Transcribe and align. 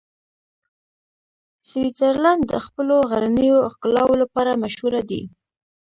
سویټزرلنډ 1.69 2.41
د 2.47 2.53
خپلو 2.65 2.95
غرنیو 3.09 3.57
ښکلاوو 3.73 4.15
لپاره 4.23 4.51
مشهوره 4.63 5.01
دی. 5.09 5.21